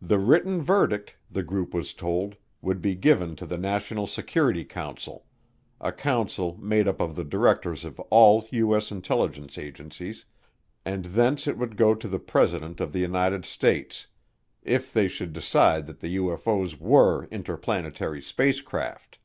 The 0.00 0.20
written 0.20 0.62
verdict, 0.62 1.16
the 1.28 1.42
group 1.42 1.74
was 1.74 1.92
told, 1.94 2.36
would 2.62 2.80
be 2.80 2.94
given 2.94 3.34
to 3.34 3.44
the 3.44 3.58
National 3.58 4.06
Security 4.06 4.64
Council, 4.64 5.26
a 5.80 5.90
council 5.90 6.56
made 6.60 6.86
up 6.86 7.00
of 7.00 7.16
the 7.16 7.24
directors 7.24 7.84
of 7.84 7.98
all 8.08 8.46
U.S. 8.52 8.92
intelligence 8.92 9.58
agencies, 9.58 10.26
and 10.84 11.06
thence 11.06 11.48
it 11.48 11.58
would 11.58 11.76
go 11.76 11.92
to 11.92 12.06
the 12.06 12.20
President 12.20 12.80
of 12.80 12.92
the 12.92 13.00
United 13.00 13.44
States 13.44 14.06
if 14.62 14.92
they 14.92 15.08
should 15.08 15.32
decide 15.32 15.88
that 15.88 15.98
the 15.98 16.14
UFO's 16.18 16.78
were 16.78 17.24
interplanetary 17.32 18.22
spacecraft. 18.22 19.18